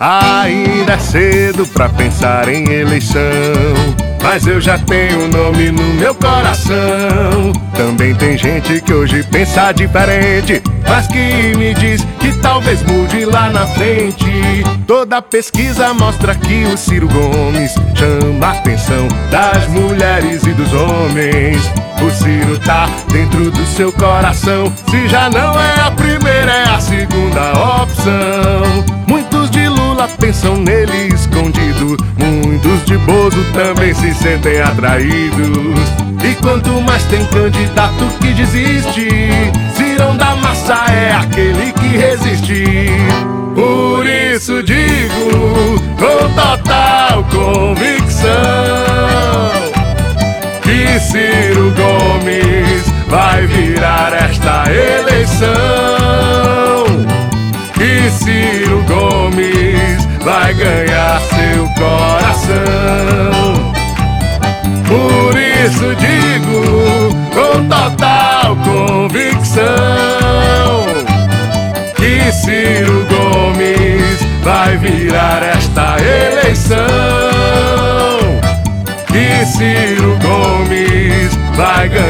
Ainda 0.00 0.92
é 0.92 0.98
cedo 0.98 1.66
pra 1.66 1.88
pensar 1.88 2.48
em 2.48 2.70
eleição. 2.70 3.20
Mas 4.22 4.46
eu 4.46 4.60
já 4.60 4.78
tenho 4.78 5.28
nome 5.28 5.72
no 5.72 5.82
meu 5.94 6.14
coração. 6.14 7.52
Também 7.74 8.14
tem 8.14 8.36
gente 8.36 8.80
que 8.80 8.92
hoje 8.92 9.24
pensa 9.24 9.72
diferente, 9.72 10.62
mas 10.86 11.06
que 11.08 11.56
me 11.56 11.74
diz 11.74 12.06
que 12.20 12.32
talvez 12.40 12.82
mude 12.82 13.24
lá 13.24 13.50
na 13.50 13.66
frente. 13.66 14.62
Toda 14.86 15.22
pesquisa 15.22 15.92
mostra 15.94 16.34
que 16.34 16.64
o 16.64 16.76
Ciro 16.76 17.08
Gomes 17.08 17.74
chama 17.94 18.46
a 18.46 18.50
atenção 18.52 19.08
das 19.30 19.66
mulheres 19.68 20.44
e 20.44 20.52
dos 20.52 20.72
homens. 20.72 21.62
O 22.02 22.10
Ciro 22.10 22.58
tá 22.60 22.88
dentro 23.12 23.50
do 23.50 23.66
seu 23.66 23.92
coração. 23.92 24.72
Se 24.90 25.08
já 25.08 25.28
não 25.30 25.58
é 25.60 25.80
a 25.80 25.90
primeira, 25.90 26.52
é 26.52 26.68
a 26.68 26.80
segunda 26.80 27.52
opção. 27.82 28.57
Pensam 30.28 30.56
nele 30.56 31.06
escondido. 31.06 31.96
Muitos 32.18 32.84
de 32.84 32.98
Bozo 32.98 33.42
também 33.54 33.94
se 33.94 34.12
sentem 34.12 34.60
atraídos. 34.60 35.80
E 36.22 36.34
quanto 36.42 36.68
mais 36.82 37.02
tem 37.04 37.24
candidato 37.24 38.04
que 38.20 38.34
desiste, 38.34 39.08
Cirão 39.74 40.14
da 40.18 40.36
Massa 40.36 40.84
é 40.92 41.12
aquele 41.12 41.72
que 41.72 41.96
resiste. 41.96 42.90
Por 43.54 44.06
isso 44.06 44.62
digo 44.62 45.80
com 45.96 46.28
total 46.34 47.24
convicção 47.30 48.28
que 50.62 51.00
Ciro 51.00 51.72
Gomes 51.74 52.84
vai 53.08 53.46
virar 53.46 54.12
esta 54.12 54.64
eleição. 54.70 55.48
Que 57.72 58.10
Ciro 58.10 58.84
Gomes 58.86 59.57
vai 60.28 60.52
ganhar 60.52 61.20
seu 61.22 61.66
coração. 61.70 62.52
Por 64.86 65.34
isso 65.38 65.94
digo 65.96 67.14
com 67.32 67.66
total 67.66 68.54
convicção 68.56 69.64
que 71.96 72.30
Ciro 72.32 73.06
Gomes 73.08 74.18
vai 74.44 74.76
virar 74.76 75.42
esta 75.42 75.96
eleição. 75.98 76.76
Que 79.06 79.46
Ciro 79.46 80.18
Gomes 80.20 81.34
vai 81.56 81.88
ganhar 81.88 82.07